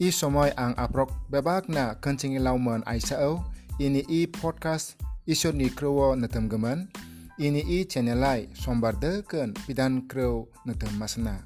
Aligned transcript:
i 0.00 0.08
somoy 0.08 0.48
ang 0.56 0.72
aprok 0.80 1.12
bebak 1.28 1.68
na 1.68 1.92
kancing 2.00 2.40
lauman 2.40 2.80
ay 2.88 2.96
sao 3.04 3.44
ini 3.76 4.00
i 4.08 4.24
podcast 4.24 4.96
iso 5.28 5.52
ni 5.52 5.68
krewo 5.68 6.16
natam 6.16 6.48
gaman 6.48 6.88
ini 7.36 7.60
i 7.60 7.84
channel 7.84 8.24
ay 8.24 8.48
sombar 8.56 8.96
kan 9.28 9.52
bidan 9.68 10.08
krew 10.08 10.48
natam 10.64 10.92
masna. 10.96 11.44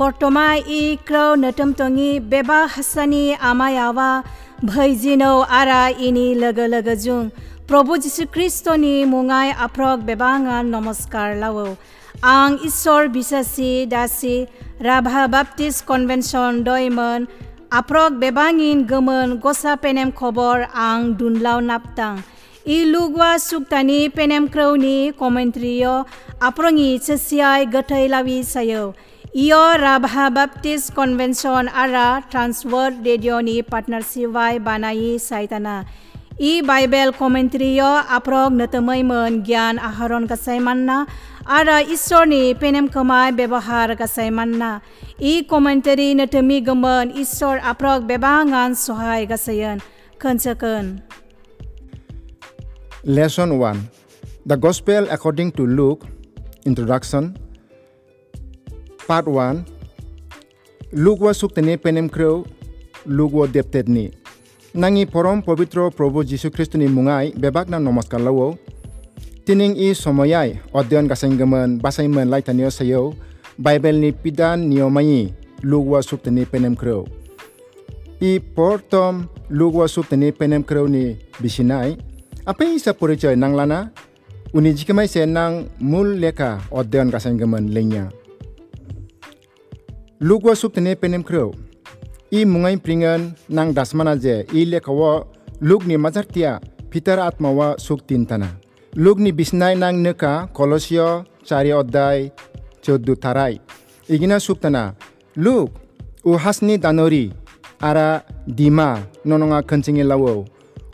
Portomai 0.00 0.64
इ 0.64 0.96
krau 1.08 1.30
natam 1.40 1.72
tongi 1.78 2.20
beba 2.28 2.58
hasani 2.74 3.36
amayawa 3.48 4.24
bhaijinau 4.68 5.44
ara 5.58 5.80
ini 6.06 6.22
laga 6.42 6.68
laga 6.74 6.94
jung. 7.02 7.26
प्रभु 7.68 7.96
जिसु 8.04 8.24
ख्रिस्टनि 8.34 8.92
मुङाय 9.10 9.50
आप्रक 9.66 9.98
बेबाङा 10.06 10.62
नमस्कार 10.70 11.34
लाओ 11.42 11.66
आं 12.30 12.56
इसोर 12.68 13.08
बिसासि 13.16 13.68
दासी 13.92 14.32
राभा 14.88 15.26
बाप्टिस्ट 15.34 15.84
कन्भेन्सन 15.90 16.62
दयमोन 16.70 17.28
आप्रक 17.82 18.18
बेबाङिन 18.24 18.82
गोमोन 18.94 19.36
गसा 19.44 19.74
पेनेम 19.84 20.10
खबर 20.22 20.66
आं 20.86 21.12
दुनलाव 21.20 21.60
नापतां। 21.68 22.14
इ 22.66 22.78
लुगवा 22.94 23.30
सुक्तानि 23.50 24.00
पेनेम 24.16 24.48
क्रौनि 24.56 24.96
कमेन्ट्रिय 25.20 25.86
आप्रङि 26.50 26.90
सेसियाय 27.06 27.70
गथै 27.76 28.04
लावि 28.16 28.42
सायौ। 28.54 28.84
इभा 29.32 30.28
बप्टिस 30.28 30.88
कन्वेन्सन 30.90 31.68
आर 31.72 32.20
ट्रांसवर्ल्ड 32.30 33.06
रेडियो 33.06 33.40
पार्टनारशिप 33.70 34.28
बै 34.28 34.58
बनाई 34.60 35.18
सैताना 35.20 35.74
इ 36.40 36.60
बाइबल 36.62 37.10
कमेन्ट्री 37.18 37.68
आप्रग 37.78 38.52
नतमैमन 38.52 39.42
ज्ञान 39.46 39.78
आहरण 39.78 40.24
गसाइ 40.26 40.58
मानना 40.58 40.96
और 41.56 41.68
ईश्वर 41.92 42.32
पेनेम 42.60 42.88
खमाय 42.88 43.30
व्यवहार 43.32 43.94
गसाइ 44.00 44.30
मानना 44.30 44.70
इ 45.22 45.42
कमेन्ट्री 45.50 46.14
नतमी 46.14 46.60
गमन 46.68 47.12
ईश्वर 47.20 47.58
आप्रग 47.72 48.02
बेबांगान 48.06 48.74
सहाय 48.82 49.26
गसायन 49.26 49.78
खनसकन 50.20 50.90
lesson 53.08 53.52
one 53.60 53.86
the 54.46 54.58
gospel 54.66 55.06
according 55.12 55.50
to 55.50 55.66
Luke 55.76 56.04
introduction 56.66 57.32
Part 59.10 59.26
1 59.26 60.94
Lugwa 60.94 61.34
suktene 61.34 61.74
penem 61.74 62.06
kreu 62.06 62.46
lugwa 63.10 63.50
deptet 63.50 63.90
ni. 63.90 64.06
Nangi 64.70 65.02
porom 65.02 65.42
pavitro 65.42 65.90
Prabhu 65.90 66.22
Jisu 66.22 66.46
Kristo 66.54 66.78
ni 66.78 66.86
mungai 66.86 67.34
bebak 67.34 67.66
na 67.66 67.82
namaskar 67.82 68.22
lawo 68.22 68.54
Tining 69.42 69.74
i 69.74 69.98
somoyai 69.98 70.62
odyon 70.70 71.10
kasenggaman 71.10 71.82
basaiman 71.82 72.30
lai 72.30 72.38
tanyo 72.46 72.70
sayo 72.70 73.18
Bible 73.58 73.98
ni 73.98 74.14
pidan 74.14 74.70
niyomayi 74.70 75.34
lugwa 75.66 76.06
suktene 76.06 76.46
penem 76.46 76.78
kreu. 76.78 77.02
I 78.22 78.38
portom 78.38 79.26
lugwa 79.50 79.90
suktene 79.90 80.30
penem 80.30 80.62
kreu 80.62 80.86
ni 80.86 81.18
bisinai. 81.42 81.98
Apa 82.46 82.62
isa 82.62 82.94
purichoy 82.94 83.34
nang 83.34 83.58
lugwa 90.20 90.52
suptene 90.52 90.92
penem 91.00 91.22
kreu 91.24 91.54
i 92.30 92.44
mungai 92.44 92.76
pringan 92.76 93.32
nang 93.48 93.72
dasmana 93.72 94.12
je 94.20 94.44
i 94.52 94.68
lekawo 94.68 95.24
lugni 95.64 95.96
mazartia 95.96 96.60
pitar 96.90 97.18
atmawa 97.18 97.80
suktin 97.80 98.26
tana. 98.28 98.60
Lugni 98.94 99.32
bisnai 99.32 99.80
nang 99.80 100.02
neka 100.04 100.52
kolosio 100.52 101.24
chari 101.40 101.72
oddai 101.72 102.28
choddu 102.84 103.16
tarai. 103.16 103.60
Igina 104.12 104.36
suktana 104.36 104.92
lug 105.36 105.70
u 106.24 106.36
hasni 106.36 106.76
danori 106.76 107.32
ara 107.80 108.20
dima 108.46 109.00
nononga 109.24 109.62
kencingin 109.62 110.04
lawo. 110.06 110.44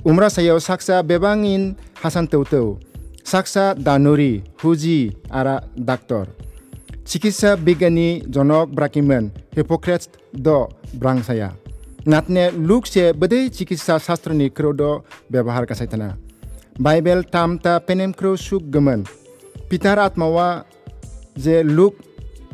Umra 0.05 0.31
sayo 0.31 0.61
saksa 0.61 1.03
bebangin 1.03 1.75
hasan 1.99 2.31
tau 2.31 2.79
saksa 3.25 3.75
danori 3.75 4.45
huji 4.63 5.19
ara 5.31 5.61
doktor 5.75 6.31
sikisa 7.07 7.57
bigani 7.57 8.27
jonok 8.27 8.75
brakiman 8.75 9.31
hippocrates 9.55 10.11
do 10.35 10.69
brangsaya. 10.99 11.55
Natne 12.05 12.51
Luke 12.69 12.91
bade 13.15 13.51
sikisa 13.55 13.99
shastra 13.99 14.35
ni 14.35 14.51
krodo 14.51 15.05
byabahar 15.31 15.67
ka 15.67 15.75
saitana 15.75 16.19
bible 16.79 17.23
tamta 17.33 17.81
penem 17.81 18.13
kro 18.13 18.37
suk 18.37 18.63
gaman 18.71 19.05
pitar 19.69 19.99
atmawa 19.99 20.65
je 21.37 21.63
Luke 21.63 21.97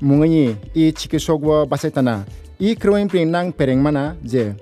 mungani 0.00 0.56
i 0.74 0.92
chikisog 0.92 1.42
wa 1.42 1.66
basaitana. 1.66 2.24
E 2.60 2.74
kroim 2.74 3.08
pri 3.08 3.24
nang 3.24 3.50
pereng 3.50 3.82
mana 3.82 4.14
je. 4.22 4.54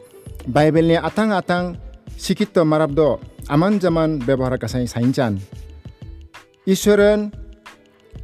Bible 0.46 0.88
ne 0.88 0.96
atang 0.96 1.32
atang 1.36 1.76
sikito 2.16 2.64
marabdo 2.64 3.20
aman 3.48 3.80
jaman 3.80 4.20
byabahar 4.20 4.56
ka 4.56 4.68
sai 4.68 4.88
sainchan 4.88 5.36
isoren 6.68 7.32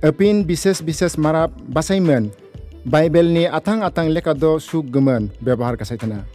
Epin 0.04 0.44
bises 0.44 0.84
bises 0.84 1.16
marap 1.16 1.48
basaimen. 1.72 2.28
Bible 2.84 3.32
ni 3.32 3.44
atang 3.48 3.80
atang 3.80 4.12
lekado 4.12 4.60
sugemen 4.60 5.32
bebahar 5.40 5.80
kasaitana. 5.80 6.28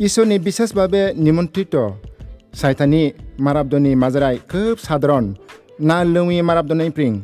Iso 0.00 0.24
ni 0.24 0.40
bises 0.40 0.72
babe 0.72 1.12
nimontrito. 1.12 2.00
Saitani 2.48 3.12
marabdoni 3.36 3.92
mazarai 3.92 4.40
kub 4.40 4.80
sadron. 4.80 5.36
Na 5.78 6.00
lumi 6.00 6.40
marabdoni 6.40 6.88
pring. 6.88 7.22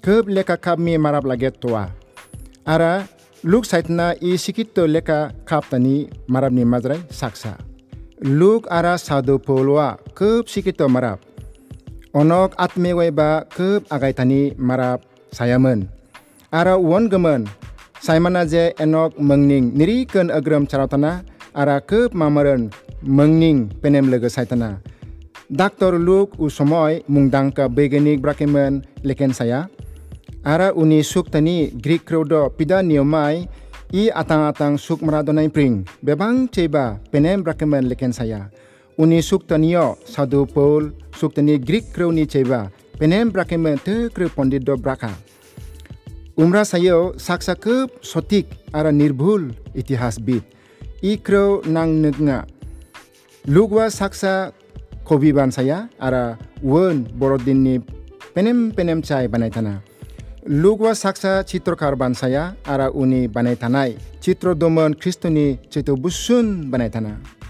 Kub 0.00 0.32
leka 0.32 0.56
kabmi 0.56 0.96
marab 0.96 1.28
laget 1.28 1.60
toa. 1.60 1.92
Ara 2.64 3.04
luk 3.44 3.68
saitana 3.68 4.16
i 4.16 4.40
sikito 4.40 4.88
leka 4.88 5.30
kaptani 5.44 6.08
marabni 6.26 6.64
mazarai 6.64 7.04
saksa. 7.12 7.60
Luk 8.24 8.64
ara 8.70 8.96
sado 8.96 9.38
poloa 9.38 10.00
kub 10.16 10.48
sikito 10.48 10.88
marab 10.88 11.20
onok 12.12 12.52
atmewai 12.60 13.08
ba 13.08 13.48
kep 13.48 13.88
agai 13.88 14.12
tani 14.12 14.52
marap 14.60 15.00
sayaman. 15.32 15.88
Ara 16.52 16.76
won 16.76 17.08
gemen 17.08 17.48
saimana 18.04 18.44
je 18.44 18.76
enok 18.76 19.16
mengning 19.16 19.72
niri 19.72 20.04
ken 20.04 20.28
agram 20.28 20.68
charatana 20.68 21.24
ara 21.56 21.80
kep 21.80 22.12
mamaren 22.12 22.68
mengning 23.00 23.72
penem 23.80 24.12
lega 24.12 24.28
saitana. 24.28 24.84
Dr. 25.48 25.96
Luke 25.96 26.36
u 26.36 26.52
somoy 26.52 27.00
mungdangka 27.08 27.68
begenik 27.72 28.20
brakemen 28.20 28.84
leken 29.04 29.32
saya. 29.32 29.68
Ara 30.44 30.72
uni 30.76 31.00
suk 31.00 31.32
tani 31.32 31.72
Greek 31.72 32.04
krodo 32.04 32.52
pida 32.52 32.84
niomai 32.84 33.48
i 33.92 34.08
atang-atang 34.12 34.76
suk 34.76 35.00
maradonai 35.00 35.48
pring 35.48 35.84
bebang 36.04 36.48
ceba 36.52 37.00
penem 37.08 37.40
brakemen 37.40 37.88
leken 37.88 38.12
saya. 38.12 38.52
Uni 39.02 39.18
suk 39.18 39.50
tanio 39.50 39.98
sadu 40.06 40.46
Paul 40.46 40.94
suk 41.18 41.34
tani 41.34 41.58
Greek 41.58 41.90
kroni 41.90 42.22
ceba 42.22 42.70
penem 43.00 43.32
brakeme 43.34 43.74
te 43.82 44.06
kre 44.14 44.28
pondit 44.30 44.62
do 44.62 44.76
braka. 44.78 45.10
Umra 46.38 46.62
sayo 46.62 47.10
saksa 47.18 47.58
ke 47.58 47.90
sotik 47.98 48.46
ara 48.70 48.92
nirbhul 48.94 49.50
itihas 49.74 50.22
bit. 50.22 50.46
Ikro 51.02 51.66
nang 51.66 51.98
negna. 51.98 52.46
Lugwa 53.50 53.90
saksa 53.90 54.54
kobiban 55.02 55.50
saya 55.50 55.90
ara 55.98 56.38
won 56.62 57.02
borodin 57.18 57.58
ni 57.66 57.74
penem 58.38 58.70
penem 58.70 59.02
chai 59.02 59.26
banai 59.26 59.50
tana. 59.50 59.82
Lugwa 60.46 60.94
saksa 60.94 61.42
citrokar 61.42 61.98
ban 61.98 62.14
saya 62.14 62.54
ara 62.62 62.86
uni 62.94 63.26
banai 63.26 63.58
tanai. 63.58 63.98
Citro 64.22 64.54
domon 64.54 64.94
kristoni 64.94 65.58
cito 65.66 65.98
busun 65.98 66.70
banai 66.70 66.86
tana. 66.86 67.41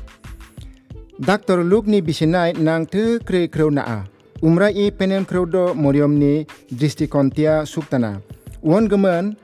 Dr. 1.20 1.61
Luke 1.61 1.85
ni 1.85 2.00
bisinai 2.00 2.56
nang 2.56 2.88
te 2.88 3.20
kre 3.20 3.44
kreu 3.44 3.69
naa 3.69 4.09
umra 4.41 4.73
i 4.73 4.88
penem 4.88 5.29
kreudo 5.29 5.75
moriom 5.75 6.17
ni 6.17 6.47
dristikon 6.73 7.29
suktana. 7.69 8.20
Uan 8.64 8.88
gemen 8.88 9.37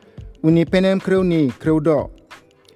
uni 0.43 0.65
penem 0.65 0.99
kreu 0.99 1.23
ni 1.23 1.53
kreudo. 1.61 2.11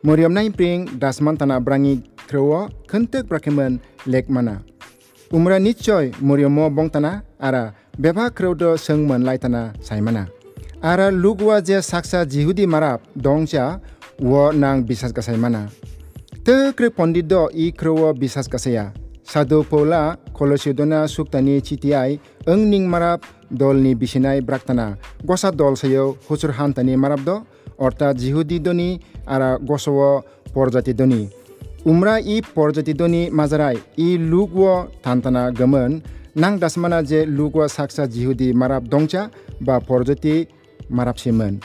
Moriom 0.04 0.34
nai 0.34 0.50
pring 0.50 0.84
dasman 1.00 1.38
tana 1.38 1.58
brangi 1.58 2.02
kreuo 2.28 2.68
kentek 2.86 3.24
brakemen 3.28 3.80
lek 4.04 4.28
mana. 4.28 4.60
Umra 5.32 5.58
nichoy 5.58 6.12
moriomo 6.20 6.68
bong 6.68 6.90
tana 6.90 7.22
ara 7.40 7.72
beba 7.98 8.28
kreudo 8.30 8.76
sengman 8.76 9.24
lai 9.24 9.38
tana 9.38 9.72
saimana. 9.80 10.28
Ara 10.82 11.10
lugwa 11.10 11.64
je 11.64 11.80
saksa 11.80 12.26
jihudi 12.26 12.66
marap 12.66 13.00
dongcha 13.16 13.80
wo 14.20 14.52
nang 14.52 14.84
bisas 14.84 15.12
kasai 15.12 15.38
mana. 15.38 15.70
tekre 16.44 16.90
pondido 16.90 17.48
i 17.54 17.70
krowo 17.72 18.12
bisas 18.12 18.48
kaseya 18.50 18.90
sadu 19.22 19.62
pola 19.70 20.16
kolosidona 20.34 21.06
suktani 21.08 21.60
chitiai 21.62 22.18
engning 22.46 22.86
marap 22.90 23.22
dolni 23.50 23.94
bisinai 23.94 24.40
braktana 24.40 24.86
gosa 25.24 25.52
dol 25.52 25.76
sayo 25.76 26.16
husur 26.26 26.50
hantani 26.58 26.96
marap 26.96 27.22
do 27.28 27.36
orta 27.78 28.08
jihudi 28.14 28.58
doni 28.58 28.88
ara 29.26 29.50
gosowo 29.58 30.10
porjati 30.54 30.92
doni 31.00 31.22
umra 31.86 32.18
i 32.34 32.42
porjati 32.54 32.94
doni 32.94 33.22
mazarai 33.30 33.78
i 33.96 34.18
lugwo 34.18 34.90
tantana 35.02 35.50
gaman 35.58 36.02
nang 36.34 36.58
dasmana 36.58 37.02
je 37.10 37.24
lugwa 37.38 37.68
saksa 37.68 38.06
jihudi 38.14 38.52
marap 38.52 38.82
dongcha 38.92 39.30
ba 39.60 39.78
porjati 39.80 40.36
marap 40.90 41.18
simen 41.22 41.60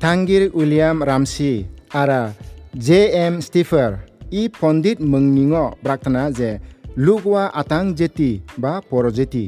tangir 0.00 0.42
william 0.54 1.02
ramsi 1.02 1.52
ara 1.92 2.32
J 2.76 3.00
M 3.16 3.34
Stifler 3.40 3.92
ই 4.32 4.42
পণ্ডিত 4.60 4.98
মংনিঙ 5.12 5.52
প্ৰাৰ্থনা 5.82 6.22
যে 6.30 6.50
লুকৱা 6.98 7.44
আটাং 7.60 7.84
জেতি 7.94 8.30
বা 8.58 8.72
পৰজেতি 8.90 9.44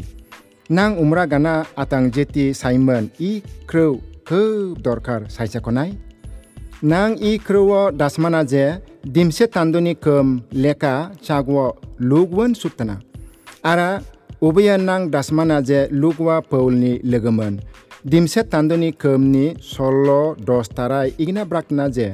নাং 0.70 0.90
উমৰা 1.02 1.25
গানা 1.32 1.55
আটাং 1.76 2.02
জেতি 2.11 2.44
চাইমন 2.61 3.05
ই 3.20 3.31
ক্ৰৌ 3.67 3.90
খুব 4.28 4.78
দৰকাৰ 4.87 5.20
চাইচাকনাই 5.37 5.90
নাং 6.82 7.08
ই 7.22 7.32
ক্ৰৌ 7.46 7.64
দাসমানা 7.96 8.40
জে 8.43 8.64
দিমছে 9.14 9.44
তান্দনি 9.46 9.94
কম 10.05 10.26
লেকা 10.55 10.94
চাগৱ 11.26 11.69
লুকৱন 12.00 12.50
সুপ্তনা 12.55 12.96
আৰু 13.64 13.90
উবৈয়া 14.43 14.75
নাং 14.88 15.00
দাসমানা 15.11 15.58
জে 15.69 15.81
লুকৱা 15.93 16.37
পৌলনি 16.50 16.93
লগমন 17.05 17.55
দিমছে 18.11 18.40
তান্দনি 18.52 18.90
কমনি 19.02 19.44
ষোল্ল 19.70 20.08
দহ 20.46 20.61
তাৰাই 20.76 21.06
ইগনা 21.23 21.43
ব্ৰাকনা 21.50 21.84
জে 21.96 22.08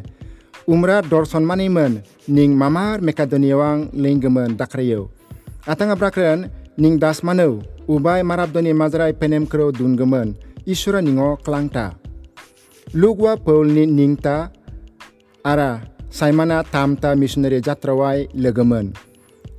umra 0.66 0.98
dorson 0.98 1.46
maniman 1.46 2.02
ning 2.26 2.50
mamar 2.58 2.98
mekadoniawang 2.98 3.94
linggaman 3.94 4.58
dakrayo 4.58 5.14
atanga 5.62 5.94
brakran 5.94 6.50
ning 6.74 6.98
dasmano 6.98 7.62
ubai 7.86 8.26
marabdoni 8.26 8.74
mazrai 8.74 9.14
penem 9.14 9.46
kro 9.46 9.70
dungaman 9.70 10.34
isura 10.66 10.98
ningo 10.98 11.38
klangta 11.38 11.94
lugwa 12.98 13.38
paulni 13.38 13.86
ningta 13.86 14.50
ara 15.46 15.86
saimana 16.10 16.66
tamta 16.66 17.14
missionary 17.14 17.62
jatrawai 17.62 18.26
legaman 18.34 18.90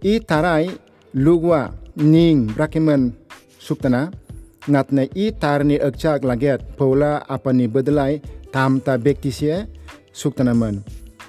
i 0.04 0.20
tarai 0.20 0.76
lugwa 1.16 1.72
ning 1.96 2.52
brakiman 2.52 3.16
suktana 3.64 4.12
natna 4.68 5.08
i 5.16 5.32
tarni 5.32 5.80
akchak 5.88 6.28
laget 6.28 6.60
paula 6.76 7.24
apani 7.32 7.72
bedalai 7.72 8.20
tamta 8.52 9.00
bektisia 9.00 9.72
suktanaman 10.18 10.82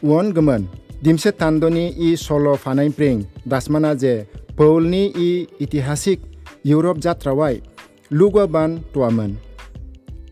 won 0.02 0.32
gaman 0.32 0.64
dimse 1.02 1.30
tandoni 1.32 1.94
i 1.98 2.16
solo 2.16 2.56
fanai 2.56 2.90
pring. 2.90 3.26
Dasmana 3.46 3.94
je 3.94 4.26
paulni 4.56 5.12
i 5.14 5.46
itisik 5.60 6.20
Europe 6.64 7.00
jatrawai. 7.00 7.62
Lugwa 8.10 8.46
ban 8.48 8.80
tuaman. 8.92 9.36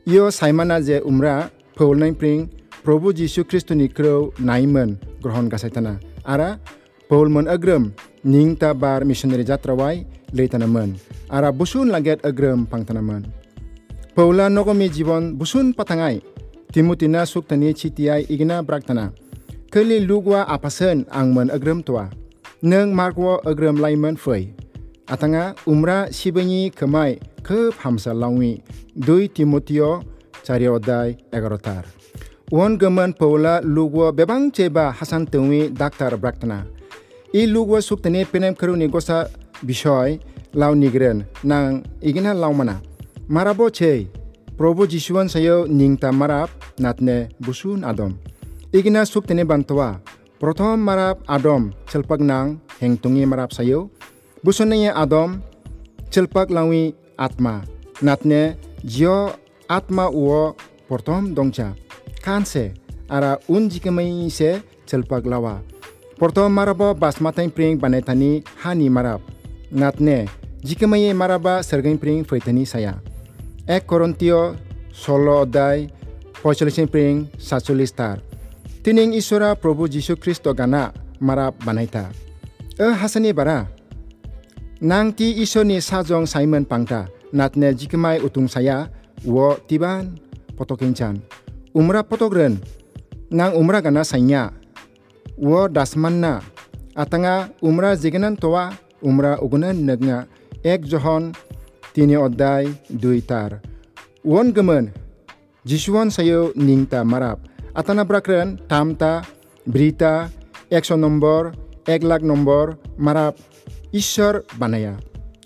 Iyo 0.06 0.30
saimana 0.30 0.80
je 0.80 1.00
umra 1.04 1.50
pring 2.18 2.48
Probu 2.82 3.12
Jisu 3.12 3.44
Kristo 3.44 3.74
ni 3.74 3.88
krau 3.88 4.32
naiman 4.38 4.96
grohon 5.22 5.50
kasaitana. 5.50 5.98
Ara 6.24 6.58
Paul 7.08 7.28
mon 7.28 7.48
agram 7.48 7.92
ning 8.24 8.56
ta 8.56 8.74
bar 8.74 9.04
missionary 9.04 9.44
jatrawai 9.44 10.06
leitanaman. 10.32 10.94
Ara 11.30 11.52
busun 11.52 11.90
laget 11.90 12.24
agram 12.24 12.66
pangtanaman. 12.66 13.26
Paula 14.14 14.48
nogomi 14.48 14.88
timutina 16.72 17.26
suktani 17.26 17.74
chitiai 17.74 18.26
igna 18.28 18.62
braktana 18.62 19.12
keli 19.72 20.00
lugwa 20.00 20.48
apasen 20.48 21.04
angmen 21.10 21.50
agrem 21.50 21.82
tua. 21.82 22.10
Neng 22.62 22.94
markwa 22.94 23.40
agrem 23.44 23.76
layman 23.76 24.16
fei 24.16 24.54
atanga 25.06 25.54
umra 25.66 26.08
sibeni 26.10 26.70
kemai 26.70 27.20
ke 27.46 27.70
hamsa 27.82 28.14
lawi 28.14 28.62
dui 28.96 29.28
timotio 29.28 30.02
chariodai 30.42 31.16
agarotar. 31.32 31.84
won 32.50 32.78
gemen 32.78 33.12
paula 33.12 33.60
lugwa 33.60 34.12
bebang 34.14 34.54
ceba 34.54 34.94
hasan 34.94 35.26
tengwi 35.26 35.66
daktar 35.70 36.14
braktana 36.14 36.62
i 37.34 37.46
lugwa 37.46 37.82
suktani 37.82 38.22
penem 38.24 38.54
keruni 38.54 38.86
gosa 38.88 39.26
bishoy 39.66 40.18
law 40.54 40.70
nigren 40.74 41.26
nang 41.42 41.82
igna 42.00 42.34
lawmana 42.34 42.78
marabo 43.28 43.66
cei, 43.70 44.06
probo 44.56 44.88
jisuan 44.88 45.28
sayo 45.28 45.68
ningta 45.68 46.08
marap 46.10 46.48
natne 46.80 47.28
busun 47.44 47.84
adom. 47.84 48.16
Igina 48.72 49.04
suktani 49.04 49.44
bantwa 49.44 50.00
prothom 50.40 50.80
marap 50.80 51.20
adom 51.28 51.76
chelpak 51.84 52.24
nang 52.24 52.56
hengtungi 52.80 53.28
marap 53.28 53.52
sayo. 53.52 53.92
Busunaya 54.40 54.96
adom 54.96 55.44
chelpak 56.08 56.48
lawi 56.48 56.96
atma. 57.20 57.68
Natne 58.00 58.56
jio 58.80 59.36
atma 59.68 60.08
uo 60.08 60.56
prothom 60.88 61.36
dongcha. 61.36 61.76
Kanse 62.24 62.72
ara 63.12 63.36
un 63.52 63.68
jikamai 63.68 64.32
se 64.32 64.64
chelpak 64.88 65.28
lawa. 65.28 65.60
Porto 66.16 66.48
marabo 66.48 66.96
basmatai 66.96 67.52
pring 67.52 67.76
banetani 67.76 68.40
hani 68.64 68.88
marap. 68.88 69.20
Natne 69.68 70.32
jikamai 70.64 71.12
maraba 71.12 71.60
sergain 71.60 72.00
pring 72.00 72.24
faitani 72.24 72.64
saya 72.64 72.96
ek 73.75 73.83
korontio 73.89 74.39
solo 75.03 75.33
odai 75.43 75.79
পঁয়চল্লিশ 76.43 76.77
প্রিং 76.93 77.13
সাতচল্লিশ 77.47 77.91
তার 77.99 78.17
তিনিং 78.83 79.07
ঈশ্বরা 79.19 79.49
প্রভু 79.63 79.83
যীশু 79.95 80.13
খ্রিস্ট 80.21 80.45
গানা 80.59 80.83
মারা 81.27 81.45
বানাইতা 81.65 82.03
ও 82.83 82.87
হাসানি 83.01 83.31
বারা 83.39 83.57
নাং 84.91 85.05
তি 85.17 85.27
ঈশ্বরনি 85.43 85.77
সাজং 85.89 86.21
সাইমন 86.33 86.63
পাংটা 86.71 86.99
নাতনে 87.37 87.69
জিকমাই 87.79 88.17
উতুং 88.25 88.45
সায়া 88.53 88.77
ও 89.27 89.45
তিবান 89.67 90.03
পতকিনচান 90.57 91.15
umra 91.71 92.03
potogren 92.03 92.59
nang 93.31 93.55
umra 93.55 93.79
gana 93.79 94.03
sanya 94.03 94.51
wo 95.39 95.71
dasmanna 95.71 96.43
atanga 96.91 97.47
umra 97.63 97.95
jiganan 97.95 98.35
towa 98.35 98.75
umra 98.99 99.39
ugunan 99.39 99.77
nagna 99.79 100.27
ek 100.63 100.83
johon 100.83 101.31
tini 101.95 102.15
oddai 102.17 102.65
dui 103.01 103.21
tar 103.21 103.51
won 104.25 104.47
gemen 104.55 104.85
jisuan 105.65 106.09
sayo 106.09 106.41
ningta 106.57 106.99
marap 107.03 107.39
atana 107.73 108.03
brakren 108.03 108.49
tamta 108.69 109.13
berita 109.65 110.13
ekso 110.71 110.95
nomor 110.95 111.43
ek 111.87 112.01
lak 112.03 112.21
nomor 112.21 112.65
marap 112.97 113.35
ঈশ্বর 113.93 114.33
বানায়া 114.59 114.93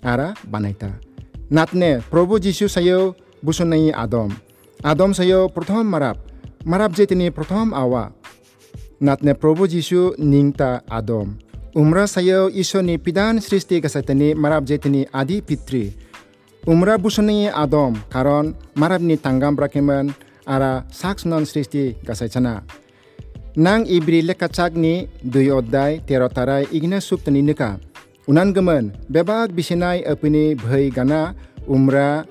আরা 0.02 0.28
বানাইতা 0.52 0.90
নাতনে 1.50 1.90
প্রভু 2.10 2.34
যিশু 2.38 2.64
সায়ো 2.68 3.00
বুসনাই 3.44 3.90
আদম 4.04 4.30
আদম 4.80 5.10
সায়ো 5.12 5.40
প্রথম 5.48 5.82
মারাপ 5.82 6.16
মারাপ 6.66 6.90
যে 6.92 7.04
তিনি 7.06 7.26
প্রথম 7.30 7.64
আওয়া 7.74 8.04
নাতনে 9.02 9.32
প্রভু 9.34 9.62
যিশু 9.66 10.00
নিংতা 10.32 10.70
আদম 10.90 11.26
উমরা 11.74 12.04
সায়ো 12.06 12.40
ঈশ্বরনি 12.60 12.94
পিদান 12.98 13.34
সৃষ্টি 13.38 13.74
গাছাইতানি 13.80 14.28
মারাপ 14.34 14.62
যে 14.64 14.76
তিনি 14.78 15.00
আদি 15.12 15.36
Umra 16.69 16.93
busuni 17.01 17.49
adom 17.49 17.97
karon 18.13 18.53
marabni 18.77 19.17
tanggam 19.17 19.57
brakiman 19.57 20.13
ara 20.45 20.85
saks 20.93 21.25
non 21.25 21.41
srishti 21.41 21.97
gasaichana. 22.05 22.61
Nang 23.57 23.89
ibri 23.89 24.21
lekachakni 24.21 25.09
dui 25.25 25.49
oddai 25.49 26.05
terotarai 26.05 26.69
igna 26.69 27.01
suptani 27.01 27.41
nika. 27.41 27.81
gemen 28.29 28.93
bebak 29.09 29.57
bisinai 29.57 30.05
apini 30.05 30.53
bhai 30.53 30.93
gana 30.93 31.33
umrah 31.65 32.29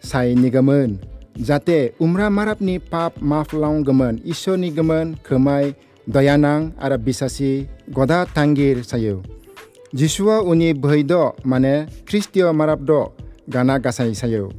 sai 0.00 0.32
nigaman. 0.32 0.96
Jate 1.36 1.92
umrah 2.00 2.32
marabni 2.32 2.80
pap 2.80 3.20
maaf 3.20 3.52
laung 3.52 3.84
gaman 3.84 4.24
iso 4.24 4.56
gemen 4.56 5.20
kemai 5.20 5.76
doyanang 6.08 6.72
ara 6.80 6.96
bisasi 6.96 7.68
goda 7.92 8.24
tanggir 8.24 8.80
sayu. 8.88 9.20
Jisua 9.92 10.40
uni 10.40 10.72
bhai 10.72 11.02
do 11.04 11.36
mane 11.44 11.92
kristio 12.08 12.56
marab 12.56 12.80
do 12.86 13.12
gana 13.48 13.78
gasai 13.78 14.14
sayo. 14.14 14.50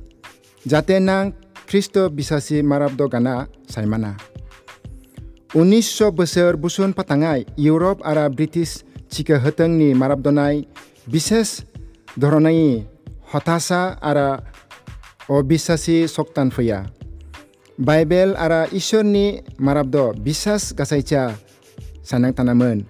Jate 0.65 0.99
nang 0.99 1.35
Kristo 1.67 2.07
bisasi 2.09 2.63
marabdo 2.63 3.07
gana 3.11 3.47
saimana. 3.67 4.15
Unisso 5.55 6.11
besar 6.11 6.55
busun 6.55 6.91
patangai 6.95 7.47
Europe 7.59 8.03
ara 8.03 8.27
British 8.31 8.83
chika 9.07 9.39
heteng 9.39 9.79
ni 9.79 9.95
marabdonai 9.95 10.67
bises 11.07 11.63
doronai 12.15 12.87
hotasa 13.31 13.95
ara 14.03 14.43
obisasi 15.27 16.07
soktan 16.07 16.51
fuya. 16.51 16.87
Bible 17.79 18.35
ara 18.35 18.67
isorni 18.71 19.43
marabdo 19.59 20.15
bisas 20.15 20.75
gasaicha 20.75 21.35
sanang 22.03 22.35
tanaman. 22.35 22.87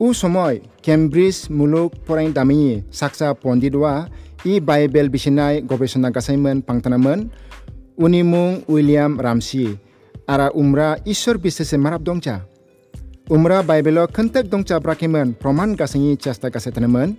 U 0.00 0.16
somoy 0.16 0.64
Cambridge 0.80 1.52
muluk 1.52 1.92
porang 2.08 2.32
damini 2.32 2.84
saksa 2.88 3.36
pondidwa 3.36 4.08
इ 4.46 4.58
Bible 4.68 5.08
बिसिनाय 5.08 5.60
गबेषणा 5.70 6.08
गासैमोन 6.16 6.60
पांतानामोन 6.68 7.28
उनि 8.04 8.22
मुं 8.22 8.48
उइलियाम 8.72 9.20
रामसि 9.20 9.64
आरा 10.32 10.46
उम्रा 10.60 10.94
ईश्वर 11.12 11.36
बिसेसे 11.44 11.76
माराब 11.76 12.02
दंचा 12.04 12.36
उमरा 13.34 13.60
बाइबेल 13.70 13.98
खंतक 14.16 14.44
दंचा 14.52 14.78
ब्राकेमोन 14.86 15.32
प्रमान 15.42 15.74
गासैनि 15.80 16.14
चेष्टा 16.24 16.48
गासैतनमोन 16.54 17.14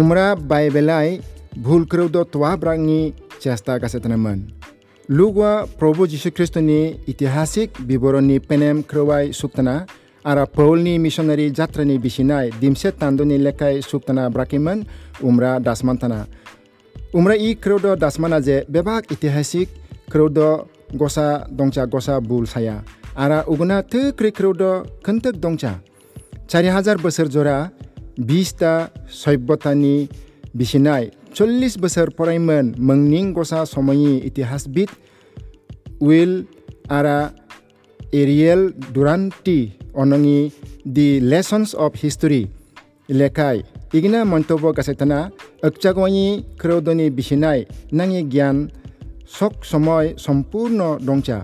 उमरा 0.00 0.34
बाइबेलाय 0.50 1.18
भूल 1.64 1.84
क्रोद 1.90 2.16
त्वा 2.32 2.54
ब्रांगनि 2.62 3.00
चेष्टा 3.42 3.76
गासैतनमोन 3.82 4.38
लुगवा 5.08 5.52
प्रभु 5.78 6.06
जीशु 6.06 6.30
ख्रीष्टनि 6.36 6.80
इतिहासिक 7.08 7.82
बिबरनि 7.88 8.38
पेनेम 8.48 8.80
क्रोवाय 8.90 9.32
सुक्तना 9.40 9.74
आरा 10.24 10.44
पौलनि 10.56 10.96
मिशनारी 10.98 11.48
जात्रानि 11.58 11.96
बिसिनाय 12.04 12.50
दिमसे 12.60 12.90
तान्दनि 13.00 13.36
लेखाय 13.38 13.80
सुक्तना 13.90 14.28
ब्राकेमोन 14.36 14.84
brakiman 15.20 15.32
umra 15.32 15.60
dasmantana 15.60 16.26
umra 17.14 17.36
i 17.36 17.54
krodo 17.54 17.96
dasmana 17.96 18.40
je 18.40 18.64
bebak 18.68 19.12
iতিহাসিক 19.12 19.68
krodo 20.12 20.66
gosa 20.94 21.46
dongcha 21.50 21.86
gosa 21.86 22.20
bul 22.20 22.46
saya 22.46 22.82
ara 23.16 23.44
uguna 23.48 23.82
te 23.82 24.12
kre 24.12 24.30
krodo 24.30 24.84
kentek 25.06 25.36
dongcha 25.36 25.80
চারি 26.48 26.68
হাজার 26.68 26.98
বছর 26.98 27.26
জোড়া 27.28 27.70
বিশটা 28.18 28.88
সভ্যতানি 29.10 30.08
বিছিনাই 30.54 31.10
চল্লিশ 31.34 31.78
বছর 31.78 32.10
পরাইমন 32.10 32.74
মংনিং 32.78 33.32
গসা 33.32 33.66
সময়ি 33.66 34.20
ইতিহাসবিদ 34.24 34.88
উইল 36.00 36.44
আরা 36.88 37.30
এরিয়েল 38.12 38.72
ডুরান্টি 38.94 39.70
অনঙি 39.94 40.50
দি 40.88 41.20
লেসন্স 41.20 41.74
অফ 41.74 41.92
হিস্টোরি 42.02 42.46
লেখাই 43.10 43.62
ইগনা 43.97 44.19
মন্তব্য 44.31 44.65
গাছাইতানা 44.77 45.19
অকচাগনি 45.67 46.25
ক্রৌদনি 46.61 47.05
বিছিনাই 47.17 47.59
নাঙি 47.97 48.21
জ্ঞান 48.33 48.57
সক 49.37 49.53
সময় 49.71 50.07
সম্পূর্ণ 50.25 50.79
দংচা 51.07 51.39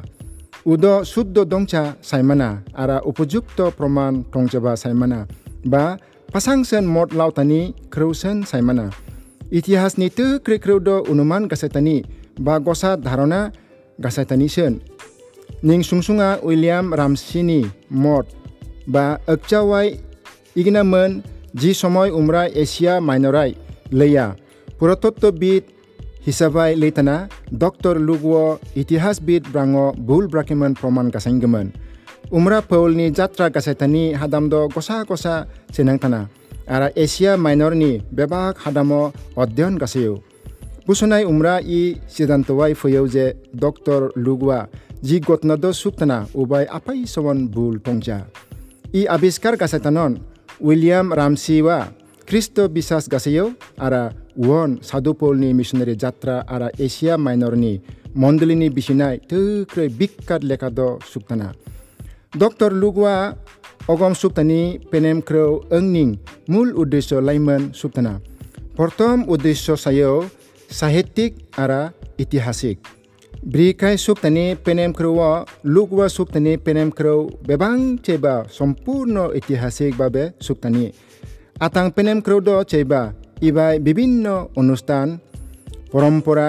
উদ 0.65 0.86
শুদ্ধ 1.12 1.36
দংচা 1.51 1.84
সাইমানা 2.10 2.50
আরা 2.82 2.98
উপযুক্ত 3.12 3.60
প্রমাণ 3.77 4.13
টংচাবা 4.34 4.72
সাইমানা 4.84 5.20
বা 5.65 5.86
pasangsen 6.30 6.84
mod 6.86 7.15
lautani 7.15 7.72
kreusen 7.88 8.44
saimana 8.44 8.92
ইতিহাস 9.51 9.96
ni 9.96 10.08
tu 10.10 10.25
kre 10.44 10.58
kreudo 10.60 10.96
unuman 11.08 11.48
gasetani 11.48 12.04
ba 12.36 12.60
gosa 12.60 12.92
dharona 12.98 13.56
gasetani 14.00 14.48
sen 14.50 14.74
ning 15.63 15.80
sungsunga 15.80 16.30
william 16.44 16.86
ramsini 16.92 17.62
mod 17.96 18.25
বা 18.88 19.06
একচাওয়াই 19.27 19.88
ইগনামন 20.56 21.12
যি 21.54 21.75
সময় 21.75 22.11
উমরা 22.11 22.42
এশিয়া 22.47 23.00
মাইনরাই 23.00 23.50
লেয়া। 23.92 24.37
পুরাতত্ববিদ 24.78 25.62
হিসাবাই 26.26 26.76
লেতানা 26.76 27.28
ডক্টর 27.59 27.95
লুগুয় 27.99 28.57
ইতিহাসবিদ 28.76 29.42
ব্রাঙ 29.52 29.69
ভুল 30.07 30.26
ব্রাকিমন 30.26 30.73
প্রমাণ 30.80 31.07
গাছাইগমন 31.14 31.66
উমরা 32.30 32.61
পৌলনি 32.61 33.11
যাত্রা 33.11 33.49
গাছাইতানি 33.49 34.14
হাদামদ 34.14 34.54
গসা 34.75 35.04
গসা 35.11 35.35
চেনাংতানা। 35.75 36.21
আর 36.75 36.83
এশিয়া 36.97 37.37
মাইনরনি 37.37 38.00
বেবাক 38.16 38.54
হাদাম 38.64 38.90
অধ্যয়ন 39.37 39.75
গাছেও 39.78 40.14
বুসনাই 40.87 41.25
উমরা 41.25 41.54
ই 41.78 41.80
সিদ্ধান্তওয়াই 42.14 42.73
ফৈয়েও 42.75 43.07
যে 43.09 43.35
ডক্টর 43.61 44.00
লুগুয়া 44.16 44.61
যি 45.02 45.21
গতনদ 45.21 45.64
সুক্তানা 45.66 46.26
উবাই 46.35 46.66
আপাই 46.66 47.04
সমান 47.07 47.47
ভুল 47.47 47.78
টংজা 47.78 48.19
ই 48.99 49.07
আবিষ্কার 49.07 49.57
গাছাইতানন 49.57 50.12
William 50.61 51.12
Ramsiwa 51.12 51.88
Kristo 52.29 52.69
bisas 52.69 53.09
gaseyo 53.09 53.57
ara 53.81 54.12
won 54.37 54.79
sadupol 54.85 55.35
ni 55.40 55.55
missionary 55.57 55.97
jatra 55.97 56.45
ara 56.47 56.71
Asia 56.79 57.17
Minor 57.19 57.57
ni 57.57 57.81
mondlini 58.14 58.71
bisinai 58.71 59.19
tukre 59.25 59.88
bikkat 59.88 60.45
lekado 60.45 61.00
suktana. 61.02 61.52
Dr. 62.37 62.71
Lugwa 62.71 63.35
ogom 63.88 64.14
suktani 64.14 64.79
penem 64.90 65.23
kro 65.23 65.64
engning 65.73 66.19
mul 66.47 66.76
udeso 66.76 67.21
layman 67.21 67.73
suktana. 67.75 68.21
portom 68.76 69.29
udeso 69.29 69.76
sayo 69.76 70.31
sahetik 70.69 71.35
ara 71.59 71.93
itihasik. 72.17 73.00
Berikai 73.40 73.97
sup 73.97 74.20
tani 74.20 74.54
penem 74.54 74.92
krewa 74.92 75.47
lukwa 75.64 76.11
sup 76.11 76.30
tani 76.30 76.59
penem 76.59 76.92
krew 76.92 77.20
bebang 77.40 77.97
cheba 78.04 78.35
সম্পূর্ণ 78.59 79.16
ঐতিহাসিক 79.28 79.92
ভাবে 80.00 80.25
সুপ 80.47 80.59
তানি 80.62 80.85
আতাং 81.61 81.87
পেনেম 81.97 82.18
ক্রৌদ 82.26 82.49
চেবা 82.70 83.02
ইবাই 83.49 83.75
বিভিন্ন 83.87 84.25
অনুষ্ঠান 84.61 85.06
পরম্পরা 85.92 86.49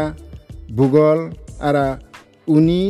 ভূগোল 0.77 1.19
আরা 1.67 1.88
উনি 2.48 2.81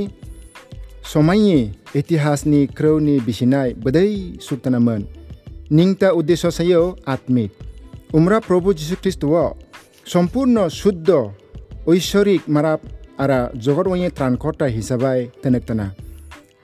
সময়নি 1.03 1.59
ইতিহাসনি 1.95 2.61
ক্রৌনি 2.77 3.15
বিসিনাই 3.25 3.69
বদৈ 3.83 4.11
সুপ্তানামন 4.47 5.01
নিংতা 5.71 6.07
উদ্দেশ্য 6.19 6.45
সায়ও 6.57 6.85
আত্মিক 7.13 7.51
উমরা 8.13 8.37
প্রভু 8.47 8.67
যীশুখ্রিস্টও 8.79 9.45
সম্পূর্ণ 10.05 10.55
শুদ্ধ 10.81 11.09
ঐশ্বরিক 11.87 12.41
মারাপ 12.55 12.81
ara 13.21 13.39
jogot 13.53 13.87
wangi 13.91 14.09
tran 14.17 14.37
kota 14.43 14.65
hisabai 14.75 15.29
tenek 15.41 15.65
tena. 15.69 15.93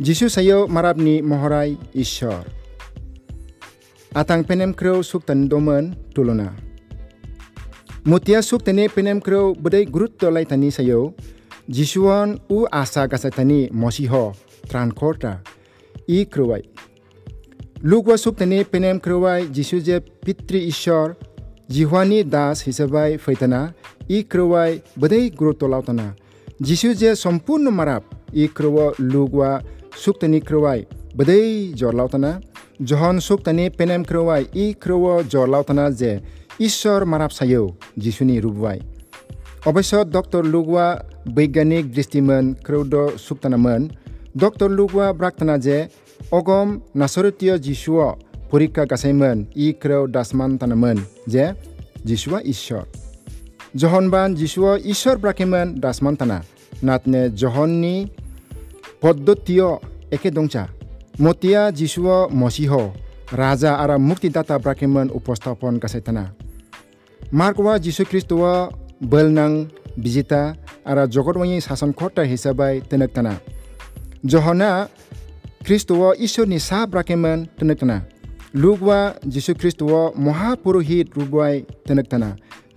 Jisu 0.01 0.29
sayo 0.29 0.67
marabni 0.67 1.21
mohorai 1.21 1.77
isyor. 1.93 2.45
Atang 4.15 4.43
penem 4.47 4.73
kreo 4.73 5.03
suk 5.03 5.23
tulona. 6.15 6.47
Mutia 8.05 8.41
suk 8.41 8.63
tene 8.65 8.89
penem 8.89 9.21
kreo 9.21 9.53
bedai 9.53 9.85
gurut 9.85 10.17
tolai 10.17 10.45
tani 10.45 10.71
sayo. 10.71 11.13
Jisuan 11.69 12.39
u 12.49 12.65
asa 12.71 13.07
gasa 13.07 13.29
tani 13.29 13.69
mosiho 13.69 14.33
tran 14.69 14.91
kota 14.91 15.41
i 16.07 16.25
kruwai. 16.25 16.63
Lugwa 17.83 18.17
suk 18.17 18.37
tene 18.37 18.63
penem 18.63 18.99
kruwai 18.99 19.49
jisu 19.51 19.77
pitri 20.25 20.67
isyor 20.67 21.15
jihwani 21.69 22.23
das 22.23 22.63
hisabai 22.65 23.17
faitana 23.17 23.73
i 24.09 24.23
kruwai 24.23 24.81
bedai 24.95 25.29
gurut 25.29 25.59
tolau 25.59 25.83
tanah. 25.83 26.26
যীশু 26.59 26.89
যে 26.93 27.09
সম্পূৰ্ণ 27.15 27.65
মাৰাপ 27.69 28.03
ই 28.33 28.45
ক্ৰৱ 28.57 28.75
লুগুৱা 29.11 29.51
চুক্তানি 30.03 30.39
ক্ৰৱাই 30.47 30.79
বদেই 31.17 31.49
জৰলাওতনা 31.79 32.31
জহন 32.89 33.15
চুক্তানি 33.27 33.65
পেনেম 33.77 34.01
ক্ৰৱাই 34.09 34.43
ই 34.55 34.65
ক্ৰৱ 34.83 35.03
জৰলাওতনা 35.33 35.85
যে 35.99 36.11
ঈশ্বৰ 36.59 36.99
মাৰাপ 37.11 37.31
চায়েও 37.37 37.65
যিশুনি 37.97 38.35
ৰুবুৱাই 38.45 38.79
অৱশ্যে 39.69 39.99
ডক্টৰ 40.15 40.43
লুগুৱা 40.53 40.87
বৈজ্ঞানিক 41.35 41.83
দৃষ্টিমন 41.95 42.45
ক্ৰৌদ্ৰ 42.65 42.97
চুক্তানামন 43.25 43.81
ডক্টৰ 44.41 44.69
লুগুৱা 44.77 45.07
ব্ৰাক্তনা 45.19 45.55
যে 45.65 45.77
অগম 46.31 46.67
নাচৰতীয় 46.99 47.53
যীশু 47.67 47.91
পৰীক্ষা 48.51 48.83
গাছাইমন 48.91 49.37
ই 49.57 49.67
ক্ৰ 49.81 49.91
দাসমান 50.15 50.51
তানামন 50.59 50.97
যে 51.33 51.43
যীশুৱা 52.07 52.39
ঈশ্বৰ 52.53 53.06
জহনবান 53.76 54.28
যিশুয় 54.34 54.74
ঈশ্বর 54.92 55.16
ব্রাকিমন 55.18 55.68
দাসমান 55.82 56.14
তানা 56.14 56.38
নাতনে 56.82 57.20
জহননি 57.40 57.94
পদ্ধতিয় 59.00 59.68
একে 60.10 60.30
দংচা 60.30 60.62
মতিয়া 61.22 61.62
যিশুয় 61.70 62.16
মসিহ 62.34 62.72
রাজা 63.32 63.72
আর 63.74 63.90
মুক্তিদাতা 64.08 64.56
ব্রাকিমন 64.58 65.06
উপস্থাপন 65.14 65.74
গাছাইতানা 65.82 66.24
মার্কওয়া 67.32 67.74
যিশু 67.78 68.02
খ্রিস্টওয়া 68.10 68.52
belnang 69.02 69.54
bijita 69.98 70.54
ara 70.84 71.06
jogotwangi 71.06 71.60
শাসন 71.60 71.90
kota 71.92 72.22
hisabai 72.22 72.80
tenektana 72.90 73.34
johana 74.24 74.70
kristowo 75.64 76.08
ishorni 76.16 76.58
sa 76.60 76.86
brakeman 76.86 77.46
tenektana 77.58 77.96
lugwa 78.54 78.98
jisu 79.26 79.52
kristowo 79.54 80.00
মহাপুরোহিত 80.16 81.06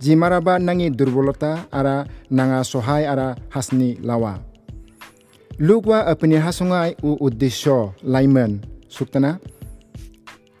জিমারাবা 0.00 0.58
নাঙি 0.58 0.90
দুর্বলতা 0.90 1.56
আরা 1.72 2.06
নাঙা 2.30 2.64
সহায় 2.64 3.04
আরা 3.08 3.36
হাসনি 3.54 3.96
লাওয়া 4.02 4.32
লুকওয়া 5.60 5.98
আপনি 6.00 6.36
হাসঙ্গাই 6.36 6.94
উ 7.02 7.10
উদ্দেশ্য 7.20 7.92
লাইমন 8.04 8.58
সুক্তনা 8.90 9.38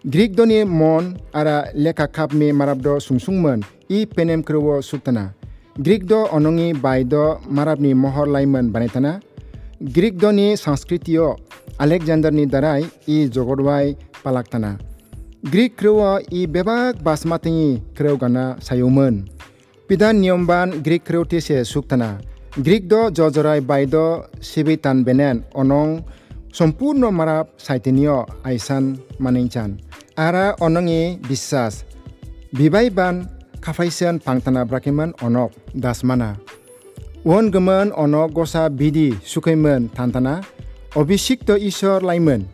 গ্রিক 0.04 0.36
দনি 0.36 0.64
মন 0.64 1.14
আরা 1.32 1.64
লেখা 1.74 2.06
খাপমি 2.06 2.52
মারাবদ 2.52 2.86
সুংসুংমন 2.98 3.60
ই 3.90 4.06
পেনেম 4.16 4.42
ক্রুও 4.42 4.82
সুক্তনা 4.82 5.32
গ্রিক 5.78 6.02
দ 6.06 6.12
অনঙি 6.12 6.72
বাইদ 6.72 7.14
মারাবনি 7.46 7.94
মহর 7.94 8.26
লাইমন 8.26 8.66
বানাইতানা 8.72 9.20
গ্রিক 9.94 10.18
দনি 10.18 10.56
সংস্কৃতিও 10.56 11.36
আলেকজান্ডারনি 11.78 12.46
দ্বারাই 12.46 12.82
ই 13.08 13.16
Greek 15.41 15.73
kreo 15.73 16.21
i 16.29 16.45
bebak 16.45 17.01
basmati 17.01 17.49
ni 17.49 17.81
kreo 17.97 18.13
gana 18.17 18.61
sayumun. 18.61 19.25
Pida 19.89 20.13
niomban 20.13 20.83
Greek 20.85 21.01
kreo 21.03 21.25
ti 21.25 21.41
se 21.41 21.65
suktana. 21.65 22.21
Greek 22.61 22.85
do 22.85 23.09
jajarai 23.09 23.57
bai 23.57 23.89
do 23.89 24.21
sibitan 24.39 25.01
benen 25.03 25.41
onong 25.57 26.05
sompurno 26.53 27.09
marap 27.09 27.57
saitinio 27.57 28.29
aisan 28.45 29.01
maninchan. 29.17 29.81
Ara 30.15 30.53
onongi 30.61 31.17
bisas. 31.25 31.85
Bibai 32.53 32.93
ban 32.93 33.25
kafaisen 33.61 34.21
pangtana 34.21 34.61
brakiman 34.61 35.09
onok 35.25 35.51
dasmana. 35.73 36.37
Uon 37.25 37.49
gemen 37.49 37.89
onok 37.97 38.29
gosa 38.29 38.69
bidi 38.69 39.17
sukaimen 39.25 39.89
tantana. 39.89 40.45
Obisik 40.93 41.45
to 41.47 41.57
isor 41.57 42.05
laimen 42.05 42.45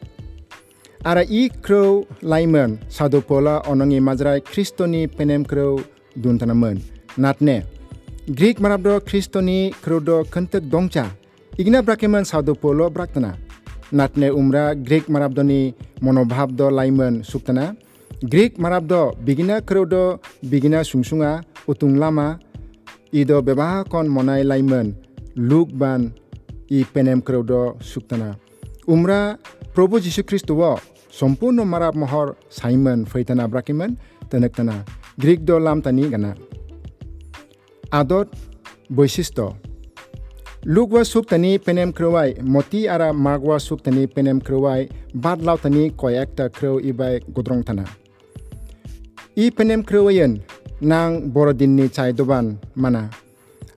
isor 0.99 1.05
laiman. 1.05 1.05
Ara 1.05 1.23
i 1.23 1.49
crow 1.49 2.05
laiman 2.21 2.77
sadopola 2.89 3.61
onongi 3.67 3.99
mazrai 3.99 4.41
kristoni 4.41 5.07
penem 5.07 5.45
crow 5.45 5.79
duntanaman. 6.15 6.81
Natne. 7.17 7.63
Greek 8.27 8.59
marabdo 8.59 8.99
kristoni 8.99 9.73
crowdo 9.81 10.23
kentek 10.23 10.63
dongcha. 10.69 11.05
Igna 11.57 11.81
brakiman 11.81 12.25
sadopolo 12.25 12.89
braktana. 12.89 13.37
natne 13.91 14.31
umra 14.31 14.75
Greek 14.75 15.07
marabdoni 15.07 15.73
monobhabdo 16.01 16.69
laiman 16.69 17.23
suktana 17.23 17.75
Greek 18.21 18.57
marabdo 18.57 19.15
bigina 19.23 19.61
krodo 19.61 20.19
bigina 20.43 20.83
sungsunga 20.83 21.41
utung 21.67 21.97
lama 21.97 22.39
ido 23.13 23.41
bebaha 23.41 23.83
kon 23.87 24.07
monai 24.07 24.43
laiman 24.43 24.93
luk 25.35 25.69
ban 29.76 29.76
i 29.76 29.76
penem 29.76 29.90
krodo 29.90 30.00
suktana 30.00 30.00
umra 30.00 30.00
Probu 30.00 30.00
Jisu 30.00 30.22
Kristo 30.22 30.54
wo 30.54 30.78
সম্পূর্ণ 31.12 31.64
মারাব 31.64 31.96
মহর 31.96 32.32
সাইমন 32.50 33.04
ফৈতানা 33.04 33.46
ব্রাকিমন 33.46 33.94
তনকতানা 34.30 34.84
গ্রিক 35.20 35.46
দ 35.46 35.50
লাম 35.50 35.80
তানি 35.80 36.02
গানা 36.12 36.34
আদত 37.92 38.28
বৈশিষ্ট্য 38.96 39.54
লুকওয়া 40.66 41.04
সুক 41.04 41.24
তানি 41.28 41.58
পেনেম 41.58 41.92
ক্রোয়াই 41.92 42.34
মতি 42.44 42.88
আরা 42.88 43.12
মাগওয়া 43.12 43.58
সুক 43.58 43.80
তানি 43.80 44.06
পেনেম 44.06 44.40
ক্রোয়াই 44.40 44.88
বাদ 45.14 45.42
লাও 45.42 45.56
তানি 45.62 45.90
কয়েকটা 45.98 46.48
ক্রো 46.48 46.80
ইবাই 46.80 47.20
গুদ্রং 47.36 47.62
তানা 47.62 47.84
ই 49.36 49.50
পেনেম 49.50 49.82
ক্রোয়াইন 49.82 50.38
nang 50.82 51.30
borodin 51.30 51.76
ni 51.76 51.88
chai 51.88 52.10
doban 52.12 52.58
mana 52.76 53.08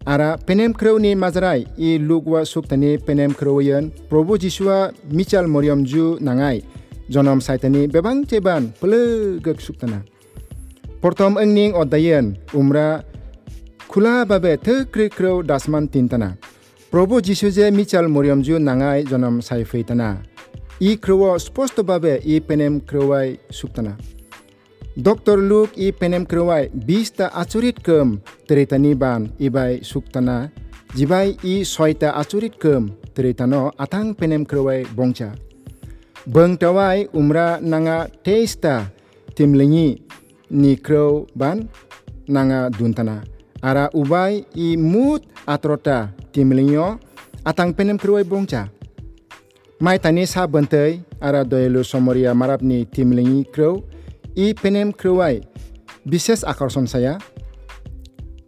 Ara 0.07 0.39
penem 0.39 0.73
kreu 0.73 0.99
ni 0.99 1.15
mazrai 1.15 1.67
i 1.77 1.99
lugwa 1.99 2.41
suktani 2.45 2.97
penem 2.99 3.35
kreu 3.35 3.61
yen 3.61 3.91
Prabhu 4.09 4.39
Jisua 4.39 4.93
michal 5.13 5.47
moriam 5.47 5.85
ju 5.85 6.17
nangai 6.21 6.63
jonom 7.11 7.41
saitani 7.41 7.87
bebang 7.87 8.25
teban 8.25 8.73
pelegak 8.81 9.61
suktana. 9.61 10.01
Portom 11.03 11.37
engning 11.37 11.75
odayen 11.75 12.37
umra 12.55 13.05
khula 13.89 14.25
babe 14.25 14.57
thekri 14.65 15.11
kreu 15.11 15.43
dasman 15.43 15.89
tintana. 15.89 16.37
Prabhu 16.91 17.21
Jisu 17.21 17.51
je 17.53 17.71
michal 17.71 18.09
moriam 18.09 18.43
ju 18.43 18.59
nangai 18.59 19.05
jonom 19.05 19.43
saifeitana. 19.43 20.17
I 20.81 20.97
kreu 20.97 21.39
spostobave 21.39 22.21
i 22.25 22.41
penem 22.41 22.81
kreuai 22.81 23.39
suktana. 23.51 23.97
Dr. 24.99 25.39
Luke 25.39 25.79
i 25.79 25.95
penem 25.95 26.27
krewai 26.27 26.67
bista 26.75 27.31
acurit 27.31 27.79
kem 27.79 28.19
teritani 28.51 28.99
ban 28.99 29.31
ibai 29.39 29.87
suktana 29.87 30.51
jibai 30.99 31.39
i 31.47 31.63
soita 31.63 32.11
acurit 32.19 32.59
kem 32.59 32.91
teritano 33.15 33.71
atang 33.79 34.19
penem 34.19 34.43
krewai 34.43 34.83
bongcha. 34.91 35.31
Beng 36.27 36.59
tawai 36.59 37.07
umra 37.15 37.63
nanga 37.63 38.11
teista 38.27 38.91
timlingi 39.39 40.03
ni 40.51 40.75
krew 40.75 41.23
ban 41.39 41.71
nanga 42.27 42.67
duntana. 42.75 43.23
Ara 43.63 43.95
ubai 43.95 44.43
i 44.59 44.75
mut 44.75 45.23
atrota 45.47 46.11
timlengio 46.35 46.99
atang 47.47 47.79
penem 47.79 47.95
krewai 47.95 48.27
bongcha. 48.27 48.67
Mai 49.79 50.03
tani 50.03 50.27
sa 50.27 50.51
ara 51.23 51.45
doelu 51.47 51.87
somoria 51.87 52.35
marapni 52.35 52.91
timlingi 52.91 53.47
krow. 53.55 53.87
I 54.37 54.55
penem 54.55 54.93
Kruwai, 54.95 55.43
Bises 56.07 56.45
Akarson 56.45 56.87
Saya, 56.87 57.19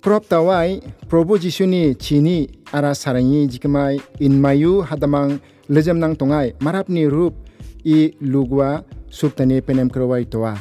prop 0.01 0.27
Tawai, 0.27 0.79
Probo 1.09 1.37
Jisuni, 1.37 1.99
Chini, 1.99 2.49
Ara 2.73 2.95
Sarangi 2.95 3.49
jikemai 3.49 4.01
In 4.21 4.41
Mayu 4.41 4.87
Hadamang, 4.87 5.41
Lejam 5.69 5.99
Nang 5.99 6.15
Tongai, 6.17 6.55
Marapni 6.59 7.11
Rup, 7.11 7.35
I 7.85 8.15
Lugwa, 8.23 8.85
Suptani 9.11 9.61
Penem 9.61 9.91
Kruwai 9.91 10.31
Toa, 10.31 10.57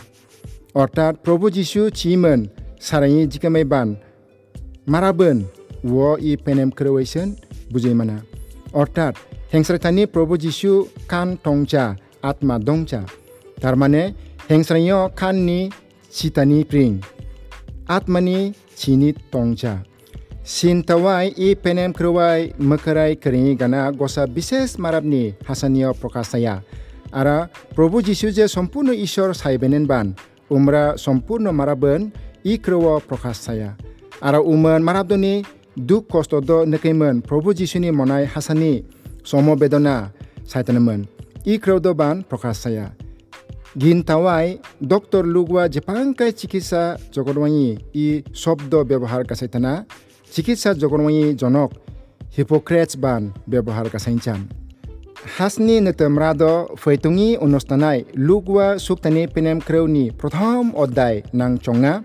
Ortar 0.74 1.14
Probo 1.14 1.50
Jisu 1.50 1.92
Chimen, 1.92 2.50
Sarangi 2.80 3.28
jikemai 3.28 3.68
Ban, 3.68 3.98
Maraben, 4.88 5.46
Wo 5.84 6.16
I 6.18 6.36
Penem 6.36 6.72
Kruwai 6.74 7.08
Sen, 7.08 7.38
Bujimana, 7.72 8.26
Ortar 8.74 9.14
Hengsretani 9.54 10.08
Probo 10.08 10.36
Jisu 10.36 10.90
Kan 11.08 11.38
Tongcha, 11.38 11.96
Atma 12.24 12.60
Dongcha, 12.60 13.06
Tarmane, 13.60 14.14
Tarmane, 14.14 14.31
행사는요 14.52 15.12
칸니 15.16 15.70
치타니 16.10 16.66
프링 16.66 17.00
아트마니 17.88 18.52
치니 18.76 19.14
sin 19.32 19.56
Sintawai 20.44 21.32
i 21.38 21.56
penem 21.56 21.94
keruai 21.94 22.52
mekarai 22.60 23.16
kering 23.16 23.58
gana 23.58 23.90
gosa 23.94 24.28
bises 24.28 24.76
marabni 24.76 25.36
hasanio 25.48 25.94
prokasaya. 25.94 26.62
Ara 27.14 27.50
Prabhu 27.74 28.04
Jisu 28.04 28.28
je 28.36 28.44
sampurna 28.44 28.92
ishor 28.92 29.32
saibenen 29.34 29.88
ban. 29.88 30.16
Umra 30.50 30.98
sampurna 30.98 31.54
maraben 31.54 32.12
i 32.44 32.58
kruwa 32.58 33.00
prokasaya. 33.00 33.78
Ara 34.22 34.42
umen 34.42 34.84
marabdoni 34.84 35.46
duk 35.78 36.10
kostodo 36.10 36.66
nekaimen 36.66 37.22
Prabhu 37.22 37.54
Jisu 37.54 37.80
ni 37.80 37.92
monai 37.92 38.26
hasani 38.26 38.84
somo 39.24 39.56
bedona 39.56 40.12
saitanemen. 40.44 41.08
I 41.46 41.58
keruwa 41.58 41.96
ban 41.96 42.24
prokasaya. 42.24 43.01
Gintawai, 43.72 44.60
Dr. 44.82 45.24
Lugwa 45.24 45.70
Jepang 45.72 46.12
kai 46.12 46.34
cikisa 46.34 46.98
jokorwangi 47.12 47.80
i 47.94 48.24
sobdo 48.34 48.84
bebohar 48.84 49.24
kasaitana, 49.24 49.86
joko 50.36 50.76
jokorwangi 50.76 51.36
jonok, 51.36 51.72
hipokrets 52.36 52.98
ban 52.98 53.32
bebohar 53.48 53.90
kasaitan. 53.90 54.50
Hasni 55.38 55.80
netem 55.80 56.18
rado 56.18 56.76
feitungi 56.76 57.38
unostanai, 57.38 58.06
Lugwa 58.16 58.80
suktani 58.80 59.28
penem 59.28 59.62
kreuni 59.62 60.12
prothom 60.12 60.76
odai 60.76 61.24
nang 61.34 61.58
chonga, 61.58 62.04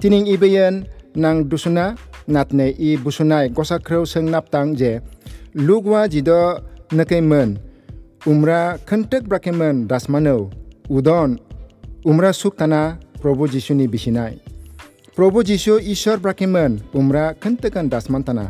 tining 0.00 0.26
ibeyen 0.26 0.84
nang 1.14 1.44
dusuna, 1.48 1.94
natne 2.26 2.74
i 2.78 2.96
busunai 2.96 3.54
gosa 3.54 3.78
kreu 3.78 4.06
seng 4.06 4.30
naptang 4.30 4.74
je, 4.74 5.00
Lugwa 5.54 6.08
jido 6.08 6.58
nakemen. 6.90 7.68
umra 8.26 8.78
kentek 8.82 9.30
brakemen 9.30 9.86
dasmanau 9.86 10.50
khentek 10.89 10.99
brakemen 10.99 11.37
dasmano 11.37 11.37
udon 11.37 11.39
umra 12.05 12.33
suktana 12.33 12.99
প্রভু 13.21 13.47
যিশুনি 13.47 13.87
বিছিনাই 13.87 14.33
প্রভু 15.15 15.43
যিশু 15.43 15.73
ঈশ্বর 15.93 16.17
ব্রাকেমন 16.17 16.71
উমরা 16.93 17.33
খন্তেকান 17.41 17.85
দাসমantana 17.89 18.45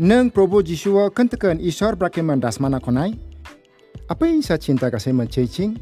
Neng 0.00 0.32
Probo 0.32 0.64
Jisua 0.64 1.12
kentekan 1.12 1.60
isor 1.60 2.00
brakeman 2.00 2.40
dasmana 2.40 2.80
konai? 2.80 3.12
Apa 4.08 4.24
yang 4.24 4.40
saya 4.40 4.56
cinta 4.56 4.88
kasih 4.88 5.12
mencicing? 5.12 5.76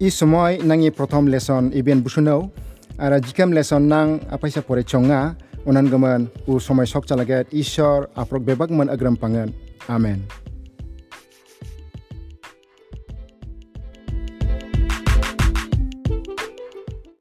I 0.00 0.08
semuai 0.08 0.64
nangi 0.64 0.88
protom 0.88 1.28
lesson 1.28 1.70
iben 1.76 2.00
busunau. 2.00 2.48
Ara 2.96 3.20
jikam 3.20 3.52
lesson 3.52 3.84
nang 3.84 4.18
apa 4.32 4.48
isa 4.48 4.64
pore 4.64 4.82
chonga 4.82 5.36
unan 5.68 5.86
gaman 5.92 6.20
u 6.48 6.56
somai 6.56 6.88
sok 6.88 7.04
chalaget 7.04 7.52
isor 7.52 8.08
aprok 8.16 8.48
bebak 8.48 8.72
man 8.72 8.88
agram 8.88 9.14
pangan. 9.14 9.52
Amen. 9.92 10.24